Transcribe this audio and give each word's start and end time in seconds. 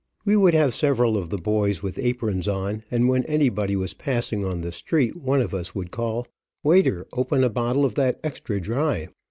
We 0.25 0.35
would 0.35 0.55
have 0.55 0.73
several 0.73 1.15
of 1.15 1.29
the 1.29 1.37
boys 1.37 1.83
with 1.83 1.99
aprons 1.99 2.47
on, 2.47 2.81
and 2.89 3.07
when 3.07 3.23
anybody 3.25 3.75
was 3.75 3.93
passing 3.93 4.43
on 4.43 4.61
the 4.61 4.71
street, 4.71 5.15
one 5.15 5.41
of 5.41 5.53
us 5.53 5.75
would 5.75 5.91
call, 5.91 6.25
"Waiter 6.63 7.05
open 7.13 7.43
a 7.43 7.49
bottle 7.49 7.85
of 7.85 7.93
that 7.93 8.19
extra 8.23 8.59
dry." 8.59 9.09